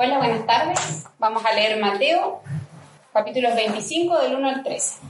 [0.00, 1.06] Hola, buenas tardes.
[1.18, 2.40] Vamos a leer Mateo,
[3.12, 5.00] capítulos 25 del 1 al 13.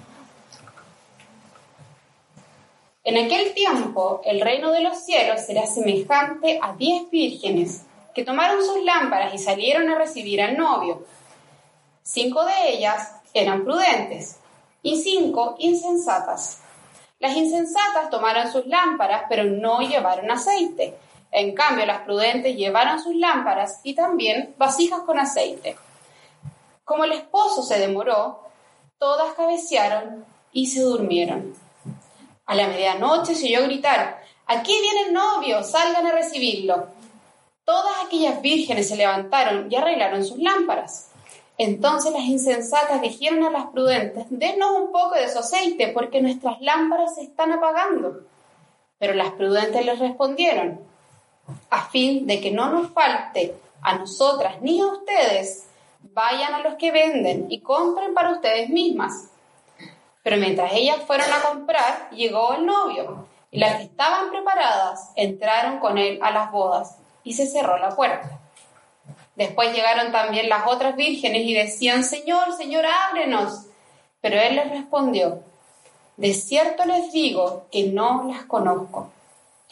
[3.05, 7.83] En aquel tiempo, el reino de los cielos será semejante a diez vírgenes
[8.15, 11.05] que tomaron sus lámparas y salieron a recibir al novio.
[12.03, 14.39] Cinco de ellas eran prudentes
[14.83, 16.63] y cinco insensatas.
[17.19, 20.97] Las insensatas tomaron sus lámparas, pero no llevaron aceite.
[21.31, 25.77] En cambio, las prudentes llevaron sus lámparas y también vasijas con aceite.
[26.85, 28.41] Como el esposo se demoró,
[28.99, 31.55] todas cabecearon y se durmieron.
[32.47, 36.89] A la medianoche se oyó gritar, aquí viene el novio, salgan a recibirlo.
[37.65, 41.11] Todas aquellas vírgenes se levantaron y arreglaron sus lámparas.
[41.59, 46.61] Entonces las insensatas dijeron a las prudentes, denos un poco de su aceite, porque nuestras
[46.63, 48.23] lámparas se están apagando.
[48.99, 50.88] Pero las prudentes les respondieron,
[51.71, 55.67] a fin de que no nos falte a nosotras ni a ustedes,
[56.13, 59.29] vayan a los que venden y compren para ustedes mismas.
[60.23, 65.79] Pero mientras ellas fueron a comprar, llegó el novio, y las que estaban preparadas entraron
[65.79, 68.41] con él a las bodas, y se cerró la puerta.
[69.37, 73.67] Después llegaron también las otras vírgenes y decían, Señor, Señor, ábrenos.
[74.21, 75.45] Pero él les respondió,
[76.17, 79.13] de cierto les digo que no las conozco.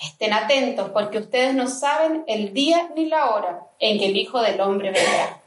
[0.01, 4.43] Estén atentos porque ustedes no saben el día ni la hora en que el Hijo
[4.43, 5.41] del Hombre vendrá.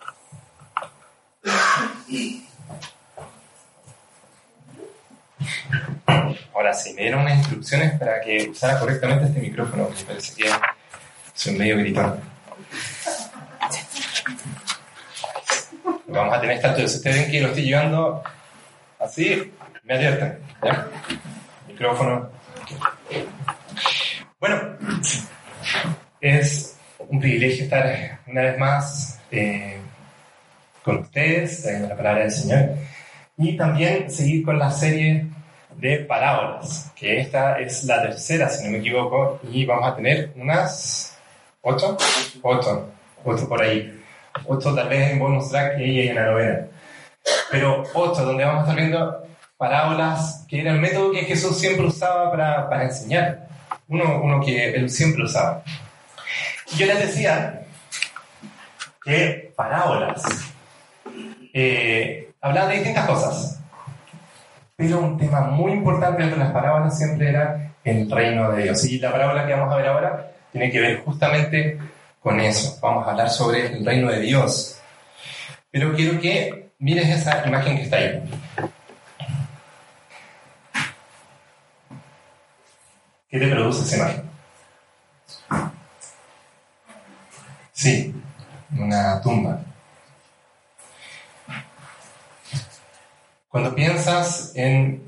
[6.54, 10.50] Ahora sí, me dieron unas instrucciones para que usara correctamente este micrófono, me parece que
[11.34, 12.20] soy medio gritón.
[16.08, 18.24] Vamos a tener esta Si ustedes ven que lo estoy llevando
[19.00, 19.54] así,
[19.84, 20.40] me advierten.
[21.68, 22.39] Micrófono.
[24.40, 24.56] Bueno,
[26.22, 29.82] es un privilegio estar una vez más eh,
[30.82, 32.70] con ustedes, trayendo la palabra del Señor,
[33.38, 35.26] y también seguir con la serie
[35.76, 40.32] de parábolas, que esta es la tercera, si no me equivoco, y vamos a tener
[40.38, 41.18] unas
[41.62, 41.98] ocho,
[42.42, 42.94] ocho,
[43.26, 44.02] ocho por ahí,
[44.46, 46.68] ocho tal vez en bonus track y en la novena,
[47.52, 49.28] pero ocho donde vamos a estar viendo
[49.58, 53.50] parábolas que era el método que Jesús siempre usaba para, para enseñar
[53.90, 55.64] uno, uno que él siempre usaba.
[56.78, 57.62] Yo les decía
[59.04, 60.24] que parábolas
[61.54, 63.60] eh, hablaban de distintas cosas,
[64.76, 68.86] pero un tema muy importante de las parábolas siempre era el reino de Dios.
[68.86, 71.78] Y la parábola que vamos a ver ahora tiene que ver justamente
[72.20, 72.78] con eso.
[72.82, 74.80] Vamos a hablar sobre el reino de Dios.
[75.72, 78.24] Pero quiero que mires esa imagen que está ahí.
[83.30, 84.30] ¿Qué te produce esa imagen?
[87.72, 88.16] Sí,
[88.78, 89.62] una tumba.
[93.50, 95.04] Cuando piensas en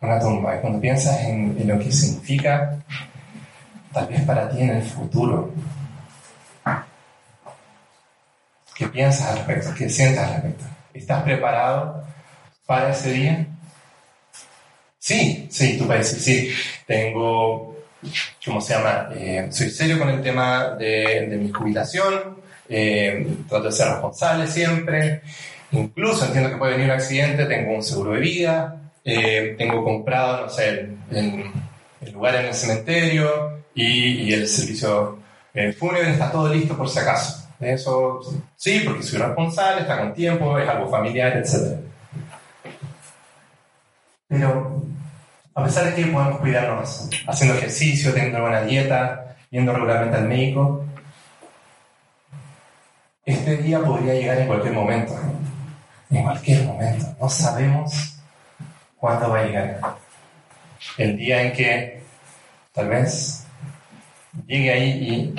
[0.00, 2.78] una tumba y cuando piensas en, lo que significa,
[3.92, 5.52] tal vez para ti en el futuro,
[8.76, 9.74] ¿qué piensas al respecto?
[9.76, 10.64] ¿Qué sientes al respecto?
[10.94, 12.04] ¿Estás preparado
[12.66, 13.46] para ese día?
[14.98, 17.76] Sí, sí, tú puedes decir, sí, tengo,
[18.44, 19.10] ¿cómo se llama?
[19.14, 25.20] Eh, soy serio con el tema de, mi jubilación, eh, trato de ser responsable siempre,
[25.70, 30.46] incluso entiendo que puede venir un accidente, tengo un seguro de vida, eh, tengo comprado,
[30.46, 31.44] no sé, el,
[32.14, 35.18] lugar en el cementerio y, el servicio
[35.78, 37.48] fúnebre está todo listo por si acaso.
[37.60, 38.20] Eso
[38.56, 41.80] sí, porque soy responsable, está con tiempo, es algo familiar, etc.
[44.28, 44.82] Pero
[45.58, 50.84] a pesar de que podemos cuidarnos haciendo ejercicio, teniendo buena dieta, yendo regularmente al médico,
[53.26, 55.18] este día podría llegar en cualquier momento.
[56.10, 57.06] En cualquier momento.
[57.20, 58.20] No sabemos
[58.98, 59.80] cuándo va a llegar.
[60.96, 62.02] El día en que
[62.72, 63.44] tal vez
[64.46, 65.34] llegue ahí y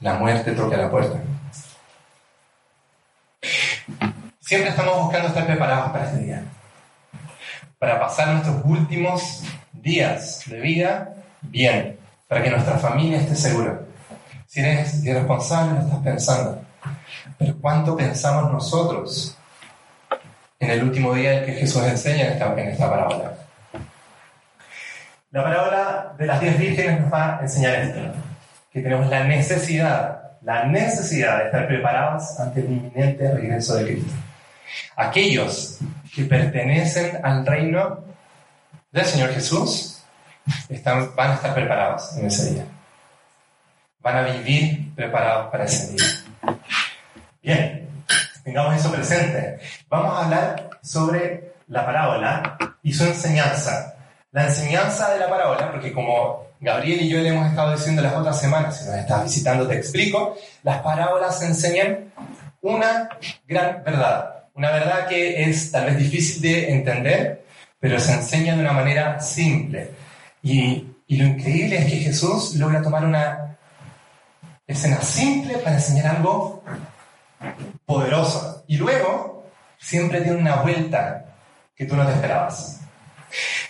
[0.00, 1.20] la muerte toque a la puerta.
[4.40, 6.42] Siempre estamos buscando estar preparados para este día
[7.84, 9.42] para pasar nuestros últimos
[9.74, 13.78] días de vida bien, para que nuestra familia esté segura.
[14.46, 16.62] Si eres irresponsable, lo estás pensando.
[17.36, 19.36] Pero ¿cuánto pensamos nosotros
[20.58, 23.32] en el último día que Jesús enseña en esta, en esta parábola?
[25.30, 28.00] La parábola de las diez vírgenes nos va a enseñar esto,
[28.72, 34.12] que tenemos la necesidad, la necesidad de estar preparados ante el inminente regreso de Cristo.
[34.96, 35.80] Aquellos
[36.14, 38.04] que pertenecen al reino
[38.92, 40.02] del Señor Jesús
[40.68, 42.64] están, van a estar preparados en ese día.
[44.00, 46.56] Van a vivir preparados para ese día.
[47.42, 47.88] Bien,
[48.44, 49.58] tengamos eso presente.
[49.88, 53.94] Vamos a hablar sobre la parábola y su enseñanza.
[54.30, 58.14] La enseñanza de la parábola, porque como Gabriel y yo le hemos estado diciendo las
[58.14, 62.12] otras semanas, si nos estás visitando te explico, las parábolas enseñan
[62.60, 63.08] una
[63.46, 64.33] gran verdad.
[64.54, 67.44] Una verdad que es tal vez difícil de entender,
[67.80, 69.90] pero se enseña de una manera simple.
[70.42, 73.56] Y, lo increíble es que Jesús logra tomar una
[74.66, 76.62] escena simple para enseñar algo
[77.84, 78.64] poderoso.
[78.66, 79.44] Y luego
[79.78, 81.24] siempre tiene una vuelta
[81.76, 82.80] que tú no te esperabas.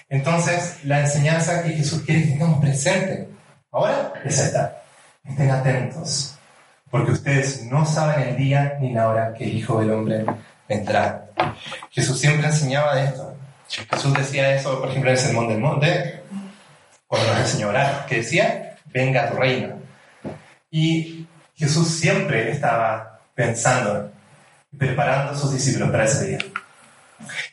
[0.09, 3.29] Entonces, la enseñanza que Jesús quiere que tengamos presente
[3.73, 4.83] ahora es esta.
[5.25, 6.39] Estén atentos,
[6.91, 10.25] porque ustedes no saben el día ni la hora que el Hijo del Hombre
[10.69, 11.27] vendrá.
[11.91, 13.35] Jesús siempre enseñaba de esto.
[13.69, 16.23] Jesús decía eso, por ejemplo, en el Sermón del Monte,
[17.07, 19.77] cuando nos enseñó a orar, que decía, venga a tu reino.
[20.71, 24.11] Y Jesús siempre estaba pensando,
[24.77, 26.39] preparando a sus discípulos para ese día.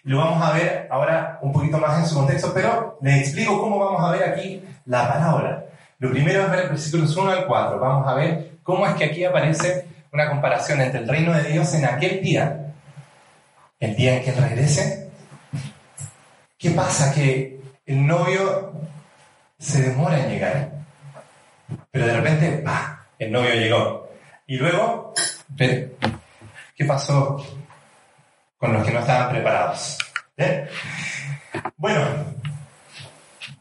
[0.03, 3.79] Lo vamos a ver ahora un poquito más en su contexto, pero les explico cómo
[3.79, 5.63] vamos a ver aquí la parábola.
[5.99, 7.79] Lo primero es ver el versículos 1 al 4.
[7.79, 11.73] Vamos a ver cómo es que aquí aparece una comparación entre el reino de Dios
[11.73, 12.60] en aquel día,
[13.81, 15.09] el día en que Él regrese.
[16.57, 17.13] ¿Qué pasa?
[17.13, 18.71] Que el novio
[19.59, 20.71] se demora en llegar,
[21.91, 23.05] pero de repente, ¡pah!
[23.17, 24.09] El novio llegó.
[24.47, 25.13] Y luego,
[25.57, 27.43] ¿qué pasó
[28.57, 29.97] con los que no estaban preparados?
[31.77, 32.05] Bueno,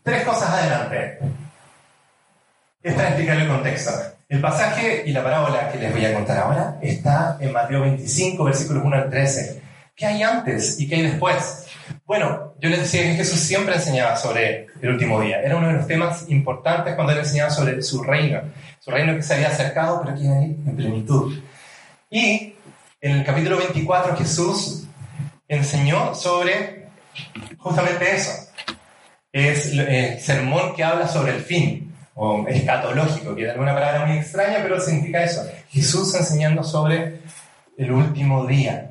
[0.03, 1.19] tres cosas adelante.
[2.83, 3.91] Es para explicar el contexto.
[4.29, 8.45] El pasaje y la parábola que les voy a contar ahora está en Mateo 25,
[8.45, 9.70] versículos 1 al 13.
[10.01, 11.67] ¿Qué hay antes y qué hay después?
[12.07, 15.43] Bueno, yo les decía que Jesús siempre enseñaba sobre el último día.
[15.43, 18.41] Era uno de los temas importantes cuando él enseñaba sobre su reino.
[18.79, 21.39] Su reino que se había acercado, pero que iba en plenitud.
[22.09, 22.55] Y
[22.99, 24.85] en el capítulo 24 Jesús
[25.47, 26.87] enseñó sobre
[27.59, 28.33] justamente eso.
[29.31, 34.17] Es el sermón que habla sobre el fin, o escatológico, que es una palabra muy
[34.17, 35.47] extraña, pero significa eso.
[35.69, 37.21] Jesús enseñando sobre
[37.77, 38.90] el último día,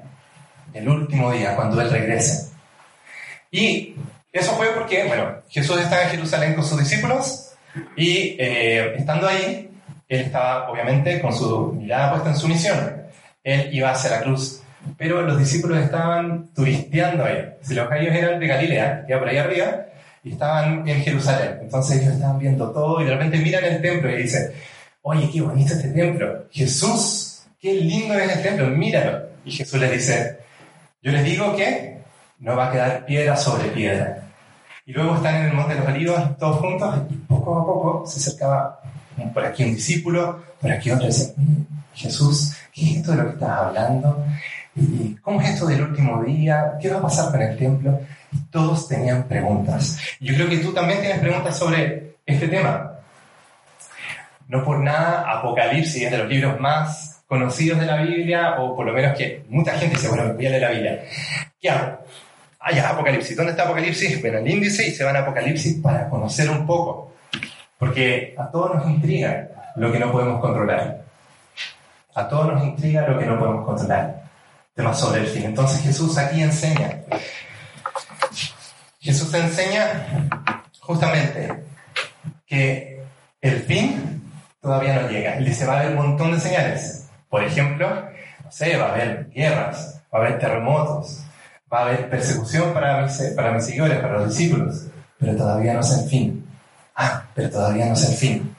[0.74, 2.50] el último día, cuando Él regrese.
[3.52, 3.96] Y
[4.32, 7.52] eso fue porque, bueno, Jesús estaba en Jerusalén con sus discípulos
[7.96, 9.70] y eh, estando ahí,
[10.08, 13.04] Él estaba obviamente con su mirada puesta en su misión.
[13.44, 14.62] Él iba hacia la cruz,
[14.98, 17.54] pero los discípulos estaban turisteando ahí.
[17.62, 19.86] Si los gallos eran de Galilea, que por ahí arriba,
[20.24, 21.60] y estaban en Jerusalén.
[21.62, 24.52] Entonces ellos estaban viendo todo y de repente miran el templo y dicen,
[25.02, 26.46] oye, qué bonito este templo.
[26.52, 29.30] Jesús, qué lindo es el templo, míralo.
[29.46, 30.40] Y Jesús les dice,
[31.02, 32.02] yo les digo que
[32.40, 34.24] no va a quedar piedra sobre piedra.
[34.86, 38.08] Y luego están en el Monte de los Olivos todos juntos y poco a poco
[38.08, 38.82] se acercaba
[39.34, 41.36] por aquí un discípulo, por aquí otro, y dice,
[41.94, 44.26] Jesús, ¿qué es esto de lo que estás hablando?
[44.76, 46.74] ¿Y cómo es esto del último día?
[46.82, 48.00] ¿Qué va a pasar con el templo?
[48.32, 50.00] Y todos tenían preguntas.
[50.20, 52.94] Yo creo que tú también tienes preguntas sobre este tema.
[54.48, 58.88] No por nada, Apocalipsis es de los libros más conocidos de la Biblia, o por
[58.88, 61.04] lo menos que mucha gente dice, bueno, voy a leer la Biblia.
[61.62, 62.00] ¿Qué hago?
[62.60, 63.38] Ah, ya, Apocalipsis.
[63.38, 64.20] ¿Dónde está Apocalipsis?
[64.20, 67.14] Ven al índice y se van a Apocalipsis para conocer un poco.
[67.78, 71.04] Porque a todos nos intriga lo que no podemos controlar.
[72.16, 74.24] A todos nos intriga lo que no podemos controlar.
[74.74, 75.44] Tema sobre el fin.
[75.46, 77.02] Entonces Jesús aquí enseña.
[79.00, 80.28] Jesús enseña
[80.80, 81.64] justamente
[82.48, 83.04] que
[83.40, 84.24] el fin
[84.60, 85.38] todavía no llega.
[85.38, 87.09] Él dice, va a haber un montón de señales.
[87.30, 87.90] Por ejemplo,
[88.44, 91.24] no sé, va a haber guerras, va a haber terremotos,
[91.72, 94.88] va a haber persecución para mis, para mis seguidores, para los discípulos,
[95.20, 96.46] pero todavía no es el fin.
[96.96, 98.56] Ah, pero todavía no es el fin.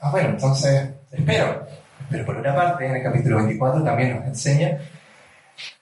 [0.00, 1.66] Ah, bueno, entonces espero.
[2.10, 4.78] Pero por otra parte, en el capítulo 24 también nos enseña,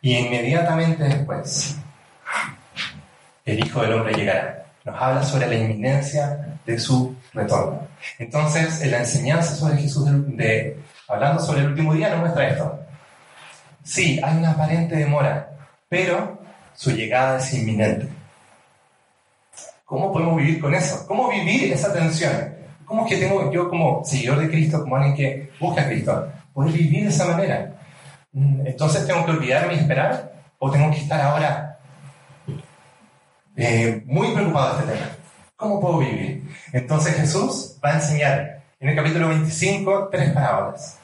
[0.00, 1.76] y inmediatamente después,
[3.44, 4.66] el Hijo del Hombre llegará.
[4.84, 7.86] Nos habla sobre la inminencia de su retorno.
[8.18, 10.06] Entonces, en la enseñanza sobre Jesús,
[10.36, 10.78] de,
[11.08, 12.80] hablando sobre el último día, nos muestra esto.
[13.82, 15.50] Sí, hay una aparente demora,
[15.88, 16.40] pero
[16.74, 18.08] su llegada es inminente.
[19.84, 21.06] ¿Cómo podemos vivir con eso?
[21.06, 22.54] ¿Cómo vivir esa tensión?
[22.84, 26.28] ¿Cómo es que tengo yo como seguidor de Cristo, como alguien que busca a Cristo,
[26.52, 27.72] poder vivir de esa manera?
[28.32, 31.78] Mm, entonces tengo que olvidarme y esperar o tengo que estar ahora
[33.56, 35.10] eh, muy preocupado de este tema.
[35.56, 36.48] ¿Cómo puedo vivir?
[36.72, 40.98] Entonces Jesús va a enseñar en el capítulo 25 tres parábolas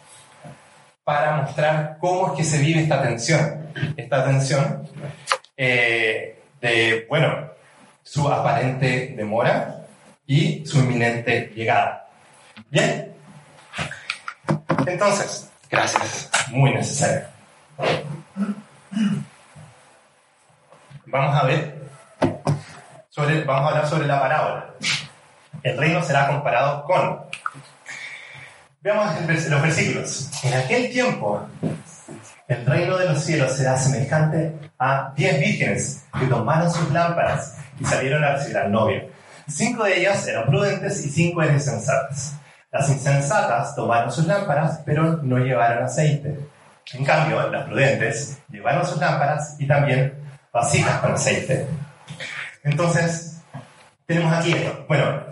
[1.04, 3.72] para mostrar cómo es que se vive esta tensión.
[3.96, 4.88] Esta tensión
[5.56, 7.50] eh, de, bueno,
[8.02, 9.86] su aparente demora
[10.26, 12.08] y su inminente llegada.
[12.70, 13.14] Bien.
[14.86, 16.30] Entonces, gracias.
[16.50, 17.26] Muy necesario.
[21.06, 21.82] Vamos a ver
[23.08, 24.74] sobre, vamos a hablar sobre la parábola.
[25.62, 27.31] El reino será comparado con.
[28.82, 29.14] Veamos
[29.48, 30.28] los versículos.
[30.42, 31.46] En aquel tiempo,
[32.48, 37.84] el reino de los cielos será semejante a diez vírgenes que tomaron sus lámparas y
[37.84, 39.08] salieron a recibir al novio.
[39.46, 42.34] Cinco de ellas eran prudentes y cinco eran insensatas.
[42.72, 46.40] Las insensatas tomaron sus lámparas, pero no llevaron aceite.
[46.94, 50.12] En cambio, las prudentes llevaron sus lámparas y también
[50.52, 51.68] vasijas con aceite.
[52.64, 53.40] Entonces,
[54.06, 54.84] tenemos aquí esto.
[54.88, 55.22] Bueno,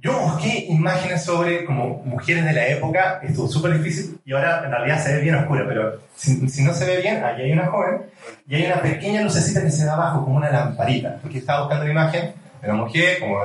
[0.00, 4.70] yo busqué imágenes sobre como mujeres de la época, estuvo súper difícil y ahora en
[4.70, 8.02] realidad se ve bien oscuro, pero si, no se ve bien, ahí hay una joven
[8.46, 11.86] y hay una pequeña lucecita que se da abajo como una lamparita, porque estaba buscando
[11.86, 13.38] la imagen de una mujer como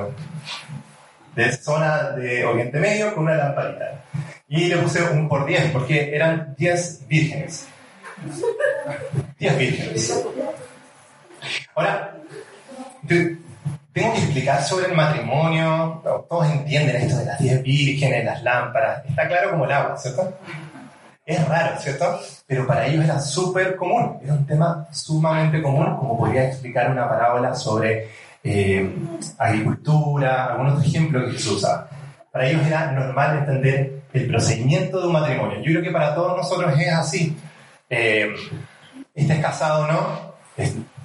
[1.34, 4.04] de zona de Oriente Medio con una lamparita.
[4.48, 7.66] Y le puse un por 10, porque eran 10 vírgenes.
[9.38, 10.24] 10 vírgenes.
[11.74, 12.14] Ahora,
[13.92, 16.00] tengo que explicar sobre el matrimonio.
[16.28, 19.04] Todos entienden esto de las 10 vírgenes, las lámparas.
[19.06, 20.38] Está claro como el agua, ¿cierto?
[21.24, 22.20] Es raro, ¿cierto?
[22.46, 24.18] Pero para ellos era súper común.
[24.22, 28.08] Era un tema sumamente común, como podría explicar una parábola sobre
[28.42, 28.94] eh,
[29.38, 31.86] agricultura, algún otro ejemplo que se usa.
[32.32, 35.58] Para ellos era normal entender el procedimiento de un matrimonio.
[35.58, 37.36] Yo creo que para todos nosotros es así.
[37.90, 38.32] Eh,
[39.14, 40.34] estés casado o no,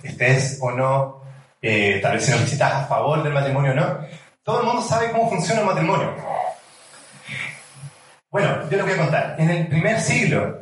[0.04, 1.27] estés o no,
[1.62, 4.00] eh, tal vez si no visitas a favor del matrimonio o no,
[4.44, 6.14] todo el mundo sabe cómo funciona el matrimonio.
[8.30, 9.36] Bueno, yo lo voy a contar.
[9.38, 10.60] En el primer siglo,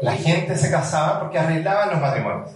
[0.00, 2.50] la gente se casaba porque arreglaban los matrimonios.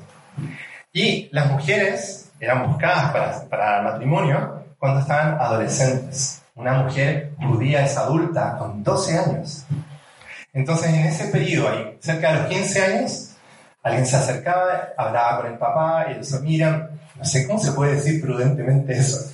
[0.93, 6.43] Y las mujeres eran buscadas para, para el matrimonio cuando estaban adolescentes.
[6.55, 9.65] Una mujer judía es adulta con 12 años.
[10.53, 13.30] Entonces, en ese periodo, ahí, cerca de los 15 años,
[13.83, 17.95] alguien se acercaba, hablaba con el papá y ellos miran, no sé cómo se puede
[17.97, 19.33] decir prudentemente eso,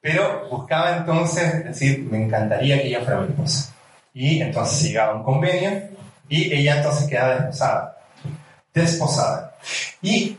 [0.00, 3.74] pero buscaba entonces decir, me encantaría que ella fuera mi esposa.
[4.14, 5.70] Y entonces llegaba un convenio
[6.28, 7.96] y ella entonces quedaba desposada.
[8.72, 9.54] Desposada.
[10.00, 10.36] Y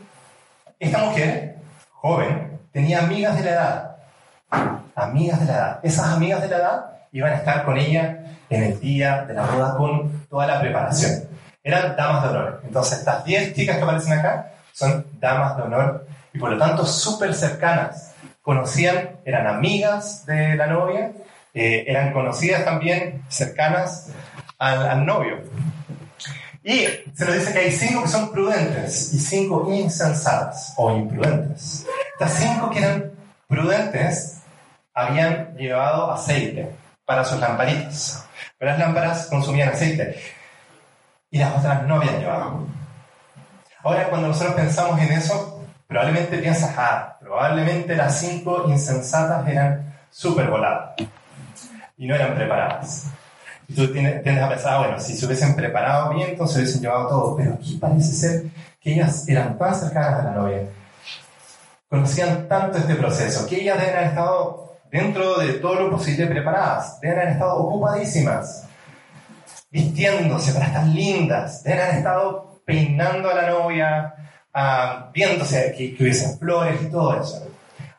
[0.80, 1.56] esta mujer,
[1.92, 3.96] joven, tenía amigas de la edad.
[4.96, 5.80] Amigas de la edad.
[5.82, 9.46] Esas amigas de la edad iban a estar con ella en el día de la
[9.46, 11.28] boda con toda la preparación.
[11.64, 12.60] Eran damas de honor.
[12.64, 16.84] Entonces, estas 10 chicas que aparecen acá son damas de honor y por lo tanto
[16.84, 18.14] súper cercanas.
[18.40, 21.12] Conocían, eran amigas de la novia,
[21.54, 24.08] eh, eran conocidas también, cercanas
[24.58, 25.38] al, al novio.
[26.64, 31.86] Y se nos dice que hay cinco que son prudentes y cinco insensatas o imprudentes.
[32.12, 33.12] Estas cinco que eran
[33.48, 34.38] prudentes
[34.94, 36.70] habían llevado aceite
[37.04, 38.24] para sus lamparitas.
[38.58, 40.20] Pero las lámparas consumían aceite
[41.32, 42.66] y las otras no habían llevado.
[43.82, 50.48] Ahora, cuando nosotros pensamos en eso, probablemente piensas, ah, probablemente las cinco insensatas eran súper
[50.48, 50.94] voladas
[51.96, 53.06] y no eran preparadas.
[53.66, 57.36] Y tú tiendes a pensar, bueno, si se hubiesen preparado bien, entonces hubiesen llevado todo.
[57.36, 58.44] Pero aquí parece ser
[58.78, 60.64] que ellas eran tan cercanas a la novia,
[61.88, 67.00] conocían tanto este proceso, que ellas deben haber estado dentro de todo lo posible preparadas,
[67.00, 68.66] deben haber estado ocupadísimas,
[69.72, 74.14] vistiéndose para estar lindas, deben haber estado peinando a la novia,
[74.54, 77.48] uh, viéndose que, que hubiesen flores y todo eso.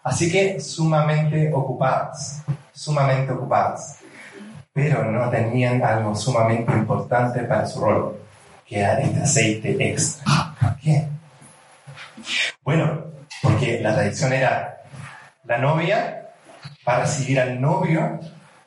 [0.03, 4.03] Así que sumamente ocupadas, sumamente ocupadas
[4.73, 8.17] pero no tenían algo sumamente importante para su rol,
[8.65, 10.23] que era este aceite extra.
[10.59, 11.07] ¿Por qué?
[12.63, 13.03] Bueno,
[13.41, 14.81] porque la tradición era
[15.43, 16.31] la novia
[16.83, 18.19] para recibir al novio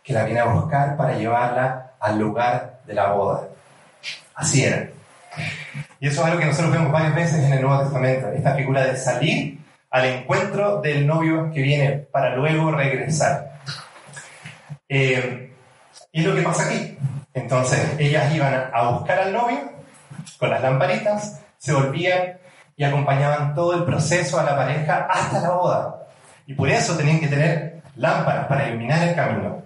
[0.05, 3.49] que la viene a buscar para llevarla al lugar de la boda.
[4.35, 4.89] Así era.
[6.01, 8.85] Y eso es algo que nosotros vemos varias veces en el Nuevo Testamento, esta figura
[8.85, 9.59] de salir
[9.91, 13.61] al encuentro del novio que viene para luego regresar.
[14.89, 15.53] Eh,
[16.13, 16.97] y lo que pasa aquí.
[17.35, 19.59] Entonces, ellas iban a buscar al novio
[20.39, 22.39] con las lamparitas, se volvían
[22.77, 26.07] y acompañaban todo el proceso a la pareja hasta la boda.
[26.47, 29.63] Y por eso tenían que tener lámparas para iluminar el camino.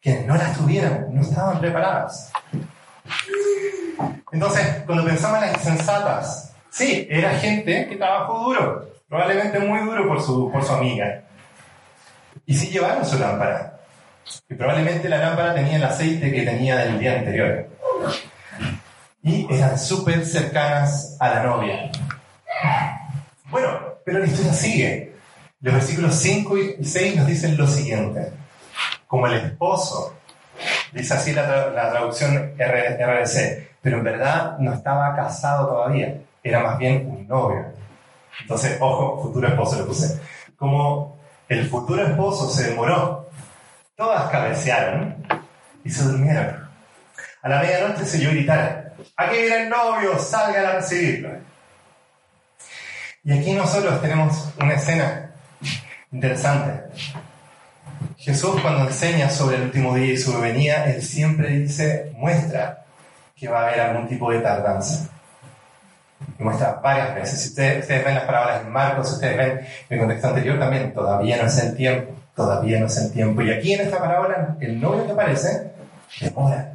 [0.00, 2.32] quienes no las tuvieron, no estaban preparadas.
[4.32, 10.06] Entonces, cuando pensamos en las insensatas, sí, era gente que trabajó duro, probablemente muy duro
[10.06, 11.24] por su, por su amiga.
[12.46, 13.80] Y sí llevaron su lámpara.
[14.48, 17.68] Y probablemente la lámpara tenía el aceite que tenía del día anterior.
[19.22, 21.90] Y eran súper cercanas a la novia.
[23.50, 23.68] Bueno,
[24.04, 25.14] pero la historia sigue.
[25.60, 28.32] Los versículos 5 y 6 nos dicen lo siguiente.
[29.06, 30.14] Como el esposo,
[30.92, 37.06] dice así la, traducción RDC, pero en verdad no estaba casado todavía, era más bien
[37.08, 37.66] un novio.
[38.40, 40.20] Entonces, ojo, futuro esposo le puse.
[40.56, 41.18] Como
[41.48, 43.28] el futuro esposo se demoró,
[43.96, 45.26] todas cabecearon
[45.84, 46.68] y se durmieron.
[47.42, 51.30] A la medianoche se oyó gritar, aquí viene el novio, salgan a recibirlo.
[53.24, 55.30] Y aquí nosotros tenemos una escena
[56.12, 56.84] interesante.
[58.16, 62.84] Jesús cuando enseña sobre el último día y su venida, Él siempre dice, muestra
[63.34, 65.08] que va a haber algún tipo de tardanza.
[66.38, 67.40] Y muestra varias veces.
[67.40, 71.38] Si ustedes, ven las palabras en Marcos, si ustedes ven el contexto anterior también, todavía
[71.38, 73.40] no es el tiempo, todavía no es el tiempo.
[73.40, 75.72] Y aquí en esta parábola, el novio que aparece,
[76.20, 76.72] demora,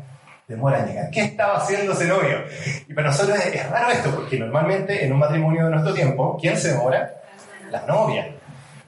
[0.47, 1.09] demora en llegar.
[1.11, 2.43] ¿Qué estaba haciendo ese novio?
[2.87, 6.57] Y para nosotros es raro esto, porque normalmente en un matrimonio de nuestro tiempo, ¿quién
[6.57, 7.13] se demora?
[7.69, 8.31] La novia.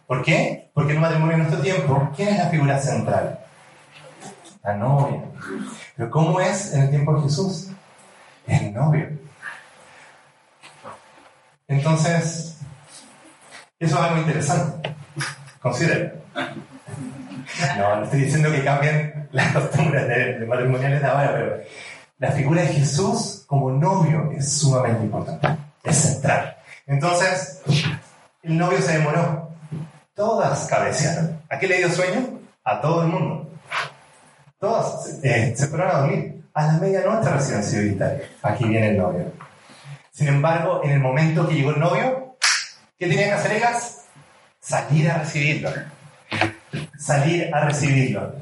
[0.07, 0.71] ¿Por qué?
[0.73, 3.39] Porque en un matrimonio de nuestro tiempo, ¿quién es la figura central?
[4.63, 5.21] La novia.
[5.95, 7.69] Pero ¿cómo es en el tiempo de Jesús?
[8.47, 9.09] El novio.
[11.67, 12.57] Entonces,
[13.79, 14.95] eso es algo interesante.
[15.61, 16.13] Consideren.
[17.77, 21.57] No, no estoy diciendo que cambien las costumbres de, matrimoniales de ahora, pero
[22.19, 25.47] la figura de Jesús como novio es sumamente importante.
[25.83, 26.57] Es central.
[26.85, 27.61] Entonces,
[28.43, 29.46] el novio se demoró.
[30.17, 31.43] Todas cabecearon.
[31.47, 32.39] ¿A qué le dio sueño?
[32.63, 33.51] A todo el mundo.
[34.59, 36.43] Todas eh, se fueron a dormir.
[36.55, 38.23] A la medianoche recién vital.
[38.41, 39.31] Aquí viene el novio.
[40.11, 42.35] Sin embargo, en el momento que llegó el novio,
[42.97, 44.05] ¿qué tenían que hacer ellas?
[44.59, 45.69] Salir a recibirlo.
[46.97, 48.33] Salir a recibirlo.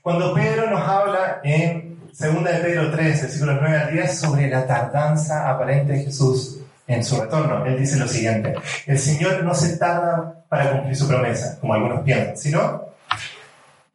[0.00, 4.64] Cuando Pedro nos habla en 2 de Pedro 3, versículos 9 al 10, sobre la
[4.64, 6.53] tardanza aparente de Jesús
[6.86, 8.54] en su retorno, él dice lo siguiente,
[8.86, 12.84] el Señor no se tarda para cumplir su promesa, como algunos piensan, sino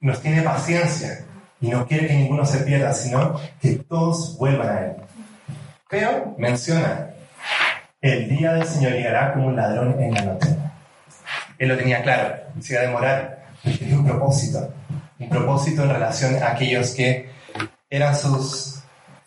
[0.01, 1.25] nos tiene paciencia
[1.61, 4.93] y no quiere que ninguno se pierda, sino que todos vuelvan a Él.
[5.89, 7.09] Pero menciona,
[8.01, 10.55] el día del Señor llegará como un ladrón en la noche.
[11.57, 14.73] Él lo tenía claro, se iba a demorar, pero tenía un propósito,
[15.19, 17.29] un propósito en relación a aquellos que
[17.89, 18.81] eran sus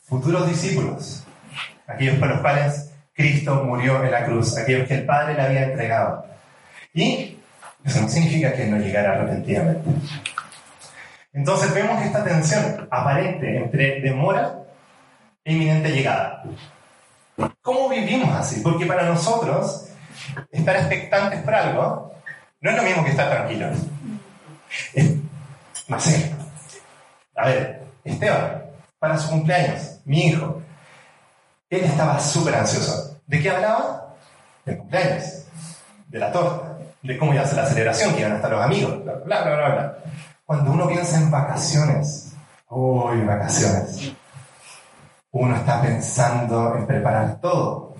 [0.04, 1.24] futuros discípulos,
[1.86, 5.64] aquellos para los cuales Cristo murió en la cruz, aquellos que el Padre le había
[5.64, 6.24] entregado.
[6.94, 7.38] Y
[7.84, 9.90] eso no significa que no llegara repentinamente.
[11.32, 14.58] Entonces vemos esta tensión aparente entre demora
[15.44, 16.44] e inminente llegada.
[17.62, 18.60] ¿Cómo vivimos así?
[18.60, 19.88] Porque para nosotros
[20.50, 22.14] estar expectantes por algo
[22.60, 23.78] no es lo mismo que estar tranquilos.
[25.88, 26.32] no sé.
[27.34, 28.62] A ver, Esteban,
[28.98, 30.61] para su cumpleaños, mi hijo,
[31.76, 33.18] él estaba súper ansioso.
[33.26, 34.14] ¿De qué hablaba?
[34.64, 35.44] De cumpleaños,
[36.08, 38.62] de la torta, de cómo iba a ser la celebración, que iban a estar los
[38.62, 39.98] amigos, bla, bla, bla, bla.
[40.44, 42.34] Cuando uno piensa en vacaciones,
[42.68, 44.12] uy, vacaciones,
[45.30, 47.94] uno está pensando en preparar todo,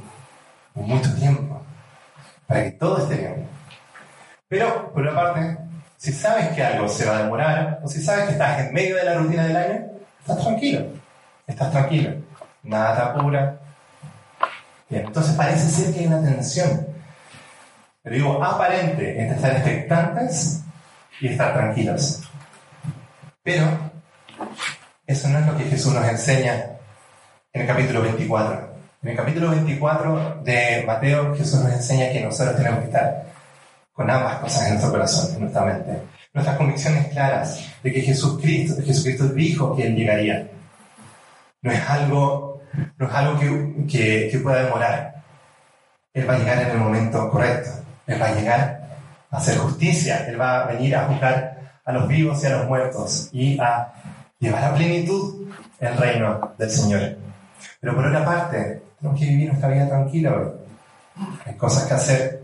[0.74, 1.60] mucho tiempo,
[2.46, 3.48] para que todo esté bien.
[4.48, 5.58] Pero, por una parte,
[5.96, 8.96] si sabes que algo se va a demorar, o si sabes que estás en medio
[8.96, 9.86] de la rutina del año,
[10.20, 10.86] estás tranquilo,
[11.46, 12.10] estás tranquilo,
[12.62, 13.61] nada te apura.
[14.92, 16.92] Bien, entonces parece ser que hay una tensión
[18.02, 20.60] pero digo aparente entre estar expectantes
[21.20, 22.20] y estar tranquilos.
[23.44, 23.64] Pero
[25.06, 26.78] eso no es lo que Jesús nos enseña
[27.52, 28.72] en el capítulo 24.
[29.02, 33.26] En el capítulo 24 de Mateo, Jesús nos enseña que nosotros tenemos que estar
[33.92, 36.02] con ambas cosas en nuestro corazón, en nuestra mente.
[36.34, 40.48] Nuestras convicciones claras de que Jesucristo, Jesucristo dijo que Él llegaría.
[41.60, 42.51] No es algo,
[42.96, 45.22] no es algo que, que, que pueda demorar.
[46.14, 47.70] Él va a llegar en el momento correcto.
[48.06, 48.88] Él va a llegar
[49.30, 51.52] a hacer justicia, Él va a venir a juzgar
[51.84, 53.92] a los vivos y a los muertos y a
[54.38, 55.48] llevar a plenitud
[55.80, 57.16] el reino del Señor.
[57.80, 60.48] Pero por otra parte, tenemos que vivir nuestra vida tranquila hoy.
[61.46, 62.42] Hay cosas que hacer.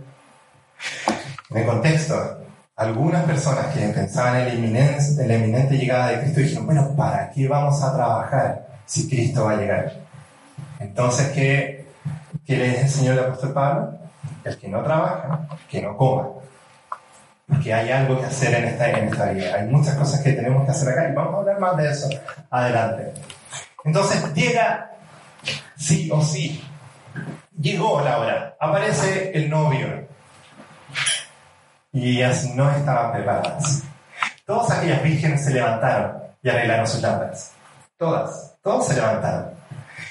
[1.51, 2.38] En el contexto,
[2.77, 6.95] algunas personas que pensaban en la inminente, en la inminente llegada de Cristo dijeron, bueno,
[6.97, 10.08] ¿para qué vamos a trabajar si Cristo va a llegar?
[10.81, 11.87] Entonces, ¿qué,
[12.47, 13.99] qué le dice el apóstol Pablo?
[14.45, 16.29] El que no trabaja, que no coma.
[17.47, 19.55] porque hay algo que hacer en esta, en esta vida.
[19.55, 22.09] Hay muchas cosas que tenemos que hacer acá y vamos a hablar más de eso
[22.51, 23.14] adelante.
[23.85, 24.93] Entonces llega,
[25.77, 26.62] sí o sí,
[27.59, 30.07] llegó la hora, aparece el novio
[31.93, 33.83] y ellas no estaban preparadas.
[34.45, 37.53] Todas aquellas vírgenes se levantaron y arreglaron sus lámparas.
[37.97, 39.58] Todas, todos se levantaron.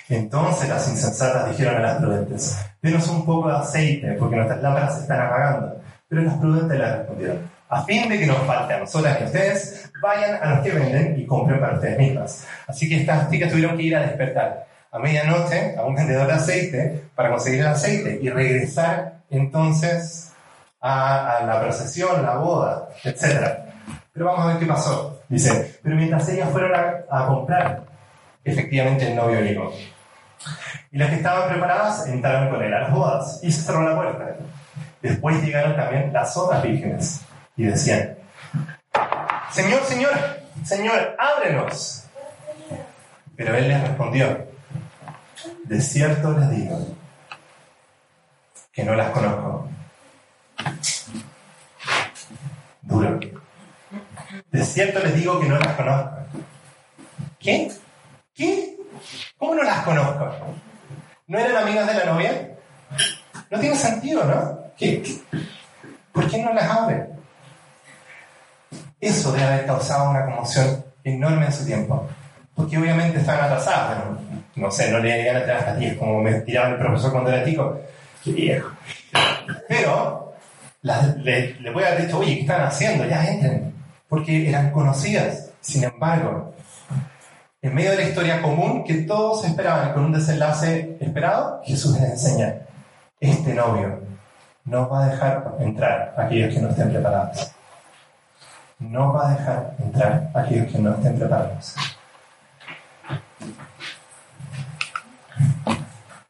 [0.09, 4.95] Entonces las insensatas dijeron a las prudentes, denos un poco de aceite porque nuestras lámparas
[4.95, 5.81] se están apagando.
[6.07, 7.39] Pero las prudentes le respondieron,
[7.69, 10.71] a fin de que nos falte a nosotras y a ustedes, vayan a los que
[10.71, 12.47] venden y compren para ustedes mismas.
[12.67, 16.33] Así que estas chicas tuvieron que ir a despertar a medianoche a un vendedor de
[16.33, 20.31] aceite para conseguir el aceite y regresar entonces
[20.79, 23.59] a, la procesión, la boda, etc.
[24.13, 25.21] Pero vamos a ver qué pasó.
[25.27, 27.83] Dice, pero mientras ellas fueron a, a comprar,
[28.45, 29.73] efectivamente el novio llegó.
[30.91, 33.95] Y las que estaban preparadas entraron con él a las bodas y se cerró la
[33.95, 34.37] puerta.
[35.01, 37.21] Después llegaron también las otras vírgenes
[37.57, 38.15] y decían,
[39.51, 40.11] Señor, Señor,
[40.63, 42.03] Señor, ábrenos.
[43.35, 44.47] Pero él les respondió,
[45.65, 46.87] de cierto les digo
[48.71, 49.69] que no las conozco.
[52.81, 53.19] Duro.
[54.51, 56.17] De cierto les digo que no las conozco.
[57.39, 57.71] ¿Qué?
[58.33, 58.76] ¿Qué?
[59.37, 60.29] ¿Cómo no las conozco?
[61.27, 62.51] ¿No eran amigas de la novia?
[63.49, 64.59] No tiene sentido, ¿no?
[64.77, 65.03] ¿Qué,
[66.11, 67.07] por qué no las abre?
[68.99, 72.07] Eso debe haber causado una conmoción enorme en su tiempo.
[72.55, 74.03] Porque obviamente estaban atrasadas,
[74.55, 77.11] no sé, no le llegan a entrar a las 10 como me tiraba el profesor
[77.11, 77.79] cuando era chico.
[78.23, 78.71] Qué viejo.
[79.67, 80.33] Pero
[80.81, 83.05] le, le voy a haber dicho, oye, ¿qué están haciendo?
[83.05, 83.73] Ya entren.
[84.09, 85.51] Porque eran conocidas.
[85.61, 86.53] Sin embargo,
[87.61, 92.11] en medio de la historia común que todos esperaban con un desenlace esperado, Jesús les
[92.11, 92.55] enseña,
[93.19, 93.99] este novio
[94.65, 97.51] no va a dejar entrar a aquellos que no estén preparados.
[98.79, 101.75] No va a dejar entrar a aquellos que no estén preparados.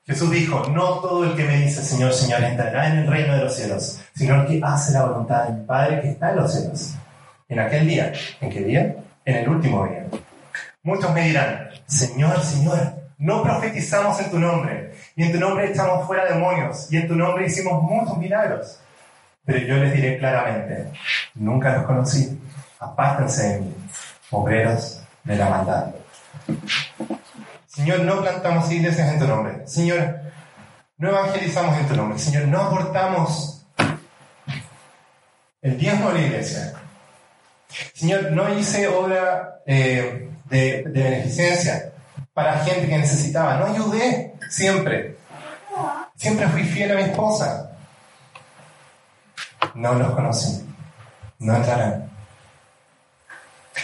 [0.06, 3.44] Jesús dijo, no todo el que me dice Señor, Señor entrará en el reino de
[3.44, 6.54] los cielos, sino el que hace la voluntad de mi Padre que está en los
[6.54, 6.96] cielos.
[7.50, 8.96] En aquel día, ¿en qué día?
[9.26, 10.06] En el último día.
[10.88, 16.08] Muchos me dirán, Señor, Señor, no profetizamos en tu nombre, y en tu nombre echamos
[16.08, 18.80] fuera demonios, y en tu nombre hicimos muchos milagros.
[19.44, 20.90] Pero yo les diré claramente,
[21.36, 22.40] nunca los conocí,
[22.80, 23.76] apártense de mí,
[24.32, 25.88] obreros de la maldad.
[27.66, 29.68] Señor, no plantamos iglesias en tu nombre.
[29.68, 30.22] Señor,
[30.98, 32.18] no evangelizamos en tu nombre.
[32.18, 33.66] Señor, no aportamos
[35.62, 36.76] el diezmo a la iglesia.
[37.94, 41.94] Señor, no hice obra eh, de, beneficencia
[42.34, 43.58] para gente que necesitaba.
[43.58, 45.18] No ayudé siempre.
[46.16, 47.72] Siempre fui fiel a mi esposa.
[49.76, 50.66] No los conocí.
[51.40, 52.10] No entrarán.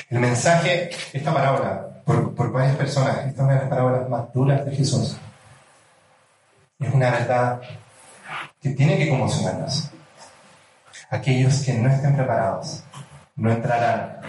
[0.09, 4.33] El mensaje, esta parábola, por, por varias personas, esta es una de las parábolas más
[4.33, 5.17] duras de Jesús.
[6.79, 7.61] Es una verdad
[8.59, 9.89] que tiene que conmocionarnos.
[11.09, 12.83] Aquellos que no estén preparados
[13.35, 14.19] no entrarán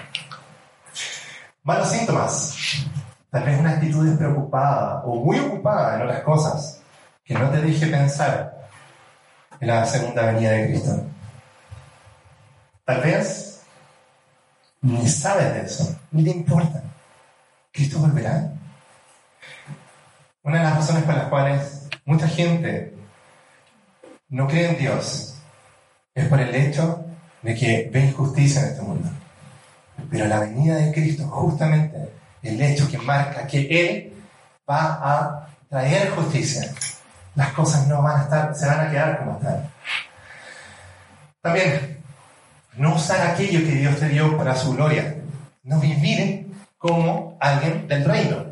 [1.64, 2.84] Malos síntomas.
[3.30, 6.82] Tal vez una actitud despreocupada o muy ocupada en otras cosas
[7.24, 8.68] que no te deje pensar
[9.58, 11.06] en la segunda venida de Cristo.
[12.84, 13.62] Tal vez
[14.82, 16.82] ni sabes de eso, ni te importa.
[17.72, 18.52] Cristo volverá.
[20.42, 22.94] Una de las razones por las cuales mucha gente
[24.28, 25.34] no cree en Dios
[26.14, 27.06] es por el hecho
[27.40, 29.08] de que ve injusticia en este mundo.
[30.10, 32.10] Pero la venida de Cristo, justamente
[32.42, 34.12] el hecho que marca que Él
[34.68, 36.72] va a traer justicia.
[37.34, 39.68] Las cosas no van a estar, se van a quedar como están.
[41.40, 41.98] También,
[42.76, 45.16] no usar aquello que Dios te dio para su gloria.
[45.62, 46.46] No vivir
[46.78, 48.44] como alguien del reino.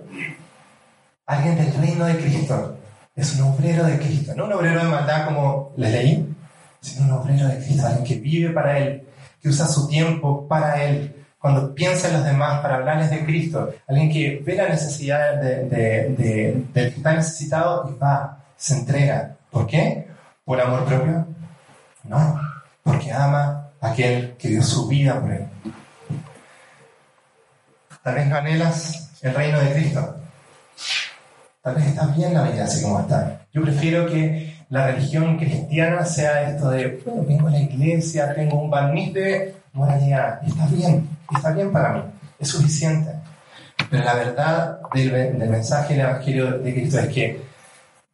[1.27, 2.79] Alguien del reino de Cristo.
[3.15, 4.35] Es un obrero de Cristo.
[4.35, 6.35] No un obrero de maldad como les leí,
[6.81, 7.87] sino un obrero de Cristo.
[7.87, 9.07] Alguien que vive para Él,
[9.41, 13.75] que usa su tiempo para Él, cuando piensa en los demás para hablarles de Cristo,
[13.89, 19.35] alguien que ve la necesidad de, de, del que está necesitado y va, se entrega.
[19.51, 20.07] ¿Por qué?
[20.45, 21.27] ¿Por amor propio?
[22.05, 22.41] No,
[22.85, 25.49] porque ama a aquel que dio su vida por él.
[28.05, 30.17] Tal vez no el reino de Cristo.
[31.61, 33.47] Tal vez está bien la vida así como está.
[33.53, 38.63] Yo prefiero que la religión cristiana sea esto de, bueno, vengo a la iglesia, tengo
[38.63, 39.13] un barniz
[39.73, 40.41] moralidad.
[40.47, 42.03] Está bien, está bien para mí,
[42.39, 43.11] es suficiente.
[43.91, 47.43] Pero la verdad del, mensaje del Evangelio de Cristo es que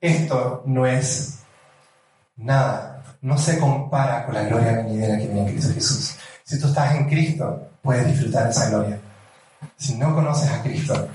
[0.01, 1.41] esto no es
[2.37, 6.17] nada, no se compara con la gloria venidera que viene en Cristo Jesús.
[6.45, 8.99] Si tú estás en Cristo, puedes disfrutar de esa gloria.
[9.77, 11.09] Si no conoces a Cristo,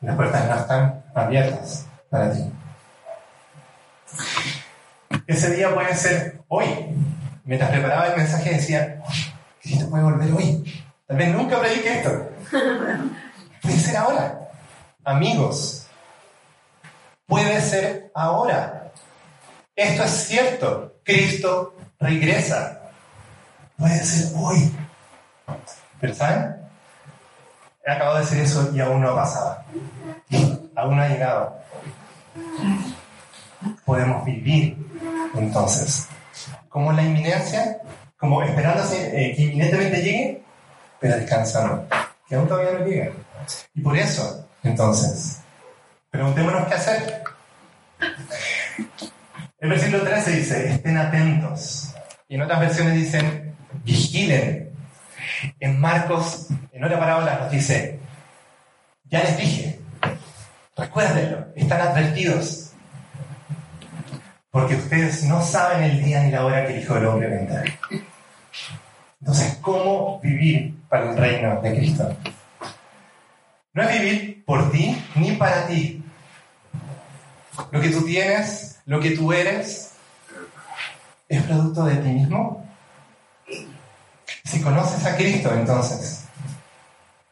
[0.00, 2.44] las puertas no están abiertas para ti.
[5.26, 6.66] Ese día puede ser hoy.
[7.48, 9.02] Mientras preparaba el mensaje decía,
[9.62, 10.84] Cristo puede volver hoy.
[11.06, 12.28] Tal vez nunca predique esto.
[13.62, 14.50] Puede ser ahora.
[15.02, 15.86] Amigos,
[17.26, 18.92] puede ser ahora.
[19.74, 20.96] Esto es cierto.
[21.02, 22.82] Cristo regresa.
[23.78, 24.70] Puede ser hoy.
[26.00, 26.54] Pero ¿saben?
[27.82, 29.64] He acabado de decir eso y aún no ha pasado.
[30.76, 31.58] Aún no ha llegado.
[33.86, 34.76] Podemos vivir
[35.34, 36.08] entonces
[36.68, 37.78] como la inminencia,
[38.16, 40.42] como esperando eh, que inminentemente llegue,
[41.00, 41.86] pero descansando,
[42.28, 43.12] que aún todavía no llega.
[43.74, 45.40] Y por eso, entonces,
[46.10, 47.22] preguntémonos qué hacer.
[49.60, 51.94] El versículo 13 dice, estén atentos.
[52.28, 54.70] Y en otras versiones dicen, vigilen.
[55.60, 57.98] En Marcos, en otra parábola nos dice,
[59.04, 59.80] ya les dije,
[60.76, 62.67] recuérdenlo, están advertidos.
[64.58, 67.62] Porque ustedes no saben el día ni la hora que el Hijo del Hombre vendrá.
[69.20, 72.16] Entonces, ¿cómo vivir para el reino de Cristo?
[73.72, 76.02] No es vivir por ti ni para ti.
[77.70, 79.92] Lo que tú tienes, lo que tú eres,
[81.28, 82.66] es producto de ti mismo.
[84.42, 86.24] Si conoces a Cristo, entonces,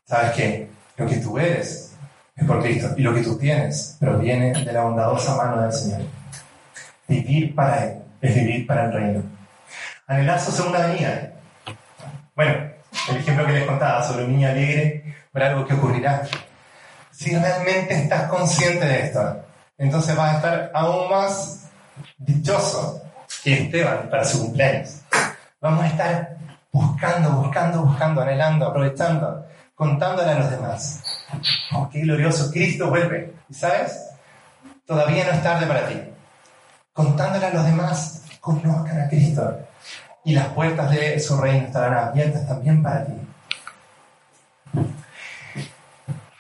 [0.05, 1.93] sabes que lo que tú eres
[2.37, 6.26] es por Cristo y lo que tú tienes proviene de la bondadosa mano del Señor.
[7.09, 9.23] Vivir para Él es vivir para el reino.
[10.07, 11.33] Anhelar su segunda venida.
[12.35, 12.53] Bueno,
[13.11, 16.23] el ejemplo que les contaba sobre un niño alegre por algo que ocurrirá.
[17.11, 19.45] Si realmente estás consciente de esto,
[19.79, 21.71] entonces vas a estar aún más
[22.19, 23.03] dichoso
[23.43, 25.01] que Esteban para su cumpleaños.
[25.61, 26.37] Vamos a estar
[26.73, 31.03] buscando, buscando, buscando, anhelando, aprovechando, contándole a los demás.
[31.73, 33.33] Oh, qué glorioso, Cristo vuelve.
[33.49, 34.11] ¿Y sabes?
[34.87, 36.01] Todavía no es tarde para ti.
[36.97, 39.61] Contándole a los demás, conozcan a Cristo.
[40.25, 43.13] Y las puertas de su reino estarán abiertas también para ti.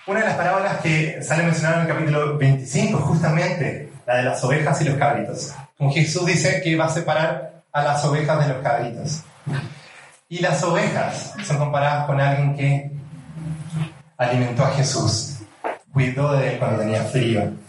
[0.06, 4.42] Una de las parábolas que sale mencionada en el capítulo 25, justamente, la de las
[4.42, 5.52] ovejas y los cabritos.
[5.76, 9.24] Como Jesús dice que va a separar a las ovejas de los cabritos.
[10.30, 12.90] Y las ovejas son comparadas con alguien que
[14.16, 15.40] alimentó a Jesús,
[15.92, 17.65] cuidó de él cuando tenía frío.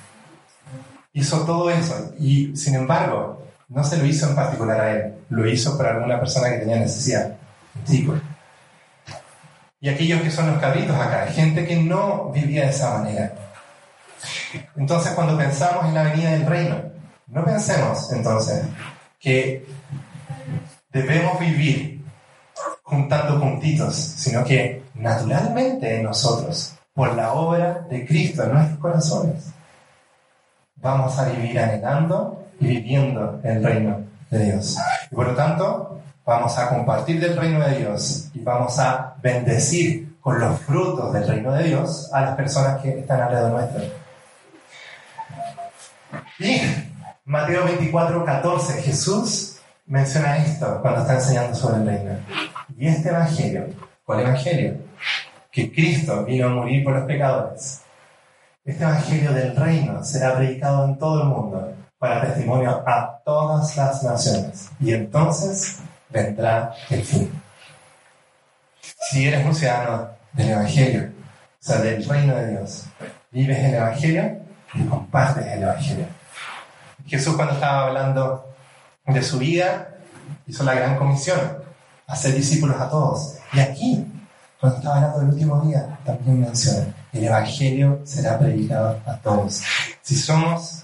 [1.17, 5.49] Hizo todo eso y sin embargo no se lo hizo en particular a él, lo
[5.49, 7.35] hizo para alguna persona que tenía necesidad.
[9.81, 13.33] Y aquellos que son los cabritos acá, gente que no vivía de esa manera.
[14.75, 16.83] Entonces cuando pensamos en la venida del reino,
[17.25, 18.65] no pensemos entonces
[19.19, 19.65] que
[20.91, 22.05] debemos vivir
[22.83, 29.56] juntando puntitos, sino que naturalmente en nosotros, por la obra de Cristo en nuestros corazones,
[30.81, 34.77] vamos a vivir anhelando y viviendo el reino de Dios.
[35.11, 40.17] Y por lo tanto, vamos a compartir del reino de Dios y vamos a bendecir
[40.19, 43.81] con los frutos del reino de Dios a las personas que están alrededor nuestro.
[46.39, 46.61] Y
[47.25, 52.19] Mateo 24, 14, Jesús menciona esto cuando está enseñando sobre el reino.
[52.77, 53.67] Y este evangelio,
[54.05, 54.77] ¿cuál evangelio?
[55.51, 57.81] Que Cristo vino a morir por los pecadores.
[58.67, 64.03] Este evangelio del reino será predicado en todo el mundo para testimonio a todas las
[64.03, 64.69] naciones.
[64.81, 67.31] Y entonces vendrá el fin.
[69.09, 72.87] Si eres un ciudadano del Evangelio, o sea, del reino de Dios,
[73.31, 74.37] vives el Evangelio
[74.73, 76.05] y compartes el Evangelio.
[77.05, 78.53] Jesús cuando estaba hablando
[79.05, 79.95] de su vida,
[80.45, 81.39] hizo la gran comisión,
[82.05, 83.37] hacer discípulos a todos.
[83.53, 84.05] Y aquí,
[84.59, 89.61] cuando estaba hablando del último día, también menciona, el Evangelio será predicado a todos.
[90.01, 90.83] Si somos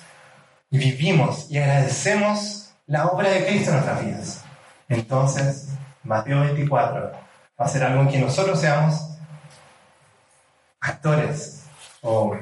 [0.69, 4.41] y vivimos y agradecemos la obra de Cristo en nuestras vidas,
[4.89, 5.69] entonces
[6.03, 7.11] Mateo 24
[7.59, 9.17] va a ser algo en que nosotros seamos
[10.81, 11.63] actores
[12.01, 12.35] o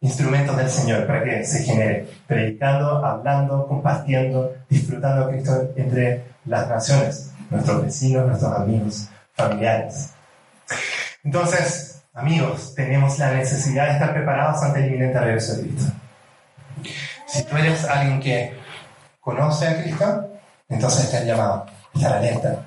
[0.00, 6.68] instrumentos del Señor para que se genere, predicando, hablando, compartiendo, disfrutando a Cristo entre las
[6.68, 10.12] naciones, nuestros vecinos, nuestros amigos, familiares.
[11.24, 15.92] Entonces, amigos, tenemos la necesidad de estar preparados ante el inminente regreso de Cristo.
[17.26, 18.58] Si tú eres alguien que
[19.20, 20.30] conoce a Cristo,
[20.68, 22.64] entonces estás llamado estar alerta.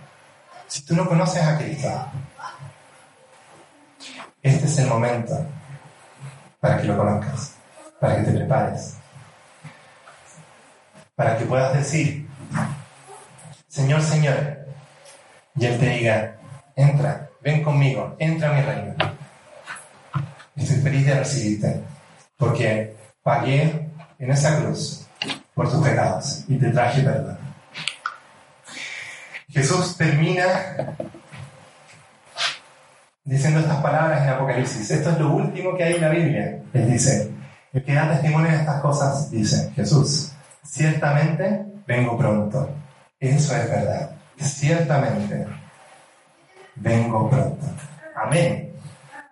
[0.67, 1.89] Si tú no conoces a Cristo,
[4.41, 5.45] este es el momento
[6.59, 7.55] para que lo conozcas,
[7.99, 8.95] para que te prepares,
[11.15, 12.27] para que puedas decir,
[13.67, 14.65] Señor, Señor,
[15.55, 16.35] y Él te diga,
[16.75, 18.95] entra, ven conmigo, entra a mi reino.
[20.55, 21.81] Estoy feliz de recibirte,
[22.37, 25.05] porque pagué en esa cruz
[25.53, 27.37] por tus pecados y te traje perdón.
[29.49, 30.47] Jesús termina
[33.23, 34.89] diciendo estas palabras en Apocalipsis.
[34.89, 36.63] Esto es lo último que hay en la Biblia.
[36.73, 37.31] Él dice,
[37.73, 40.31] el que da testimonio de estas cosas, dice Jesús,
[40.63, 42.69] ciertamente vengo pronto.
[43.19, 44.15] Eso es verdad.
[44.37, 45.45] Ciertamente
[46.75, 47.65] vengo pronto.
[48.15, 48.73] Amén.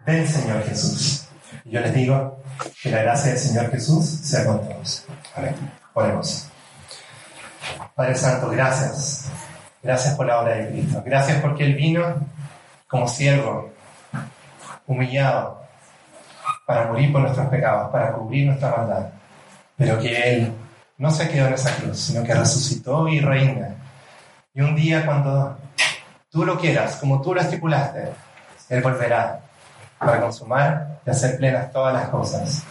[0.05, 1.27] Ven Señor Jesús.
[1.65, 2.43] Y yo les digo
[2.81, 5.05] que la gracia del Señor Jesús sea con todos.
[5.35, 5.55] Amén.
[5.93, 6.47] Oremos.
[7.95, 9.29] Padre Santo, gracias.
[9.81, 11.03] Gracias por la obra de Cristo.
[11.05, 12.15] Gracias porque Él vino
[12.87, 13.71] como siervo,
[14.87, 15.61] humillado,
[16.65, 19.09] para morir por nuestros pecados, para cubrir nuestra maldad.
[19.75, 20.53] Pero que Él
[20.97, 23.75] no se quedó en esa cruz, sino que resucitó y reina.
[24.53, 25.57] Y un día cuando
[26.33, 28.11] tú lo quieras, como tú lo estipulaste,
[28.67, 29.39] Él volverá
[29.99, 32.63] para consumar y hacer plenas todas las cosas.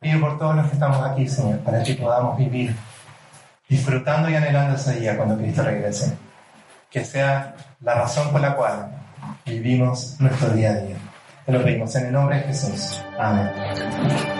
[0.00, 2.74] Pido por todos los que estamos aquí, Señor, para que podamos vivir
[3.68, 6.16] disfrutando y anhelando ese día cuando Cristo regrese.
[6.90, 8.90] Que sea la razón por la cual
[9.44, 10.96] vivimos nuestro día a día.
[11.44, 13.00] Te lo pedimos en el nombre de Jesús.
[13.18, 14.39] Amén.